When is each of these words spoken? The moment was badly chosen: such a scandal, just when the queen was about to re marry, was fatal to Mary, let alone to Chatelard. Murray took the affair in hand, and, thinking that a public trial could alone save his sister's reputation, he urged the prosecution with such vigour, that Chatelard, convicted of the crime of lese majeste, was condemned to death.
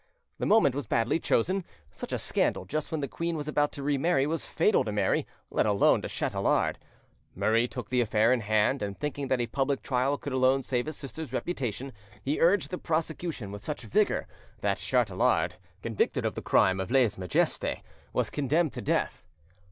The 0.39 0.47
moment 0.47 0.73
was 0.73 0.87
badly 0.87 1.19
chosen: 1.19 1.63
such 1.91 2.11
a 2.11 2.17
scandal, 2.17 2.65
just 2.65 2.91
when 2.91 3.01
the 3.01 3.07
queen 3.07 3.37
was 3.37 3.47
about 3.47 3.71
to 3.73 3.83
re 3.83 3.99
marry, 3.99 4.25
was 4.25 4.47
fatal 4.47 4.83
to 4.85 4.91
Mary, 4.91 5.27
let 5.51 5.67
alone 5.67 6.01
to 6.01 6.07
Chatelard. 6.07 6.79
Murray 7.35 7.67
took 7.67 7.91
the 7.91 8.01
affair 8.01 8.33
in 8.33 8.39
hand, 8.39 8.81
and, 8.81 8.97
thinking 8.97 9.27
that 9.27 9.39
a 9.39 9.45
public 9.45 9.83
trial 9.83 10.17
could 10.17 10.33
alone 10.33 10.63
save 10.63 10.87
his 10.87 10.97
sister's 10.97 11.31
reputation, 11.31 11.93
he 12.23 12.39
urged 12.41 12.71
the 12.71 12.79
prosecution 12.79 13.51
with 13.51 13.63
such 13.63 13.83
vigour, 13.83 14.25
that 14.61 14.77
Chatelard, 14.79 15.57
convicted 15.83 16.25
of 16.25 16.33
the 16.33 16.41
crime 16.41 16.79
of 16.79 16.89
lese 16.89 17.19
majeste, 17.19 17.83
was 18.11 18.31
condemned 18.31 18.73
to 18.73 18.81
death. 18.81 19.23